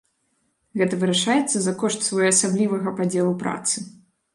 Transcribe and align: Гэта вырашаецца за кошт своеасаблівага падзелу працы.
Гэта 0.83 0.93
вырашаецца 1.03 1.57
за 1.67 1.75
кошт 1.85 2.09
своеасаблівага 2.09 2.99
падзелу 3.03 3.41
працы. 3.47 3.91